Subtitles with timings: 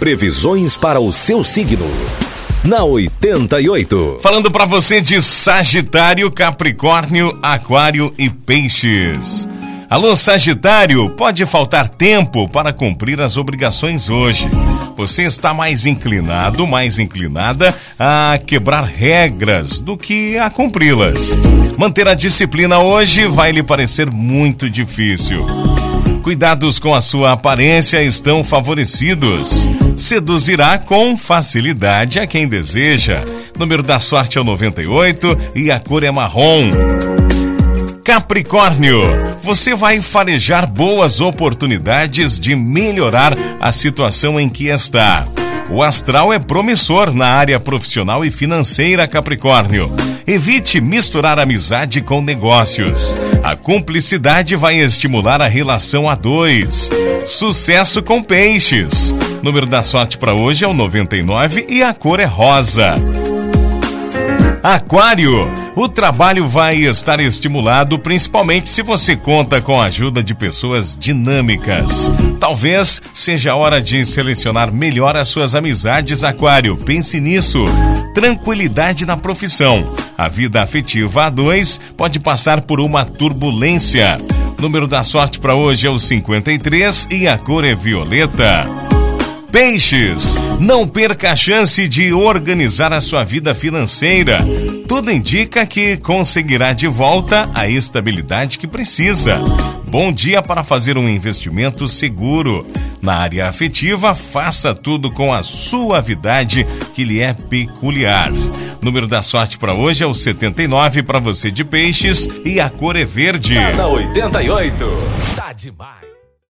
[0.00, 1.86] Previsões para o seu signo.
[2.64, 4.16] Na 88.
[4.22, 9.46] Falando para você de Sagitário, Capricórnio, Aquário e Peixes.
[9.90, 14.48] Alô, Sagitário, pode faltar tempo para cumprir as obrigações hoje.
[14.96, 21.36] Você está mais inclinado, mais inclinada a quebrar regras do que a cumpri-las.
[21.76, 25.44] Manter a disciplina hoje vai lhe parecer muito difícil.
[26.22, 29.68] Cuidados com a sua aparência estão favorecidos.
[29.96, 33.24] Seduzirá com facilidade a quem deseja.
[33.58, 36.70] Número da sorte é o 98 e a cor é marrom.
[38.04, 39.00] Capricórnio,
[39.42, 45.26] você vai farejar boas oportunidades de melhorar a situação em que está.
[45.70, 49.88] O astral é promissor na área profissional e financeira, Capricórnio.
[50.30, 53.18] Evite misturar amizade com negócios.
[53.42, 56.88] A cumplicidade vai estimular a relação a dois.
[57.26, 59.12] Sucesso com peixes.
[59.42, 62.94] Número da sorte para hoje é o 99 e a cor é rosa.
[64.62, 70.96] Aquário, o trabalho vai estar estimulado principalmente se você conta com a ajuda de pessoas
[70.96, 72.08] dinâmicas.
[72.38, 76.76] Talvez seja a hora de selecionar melhor as suas amizades, Aquário.
[76.76, 77.64] Pense nisso.
[78.14, 79.84] Tranquilidade na profissão.
[80.20, 84.18] A vida afetiva a dois pode passar por uma turbulência.
[84.58, 88.68] Número da sorte para hoje é o 53 e a cor é violeta.
[89.50, 94.44] Peixes, não perca a chance de organizar a sua vida financeira.
[94.86, 99.40] Tudo indica que conseguirá de volta a estabilidade que precisa.
[99.88, 102.66] Bom dia para fazer um investimento seguro.
[103.00, 108.30] Na área afetiva, faça tudo com a suavidade que lhe é peculiar.
[108.82, 112.96] Número da sorte para hoje é o 79 para você de peixes e a cor
[112.96, 113.54] é verde.
[113.54, 114.86] Cada 88.
[115.36, 116.09] Tá demais.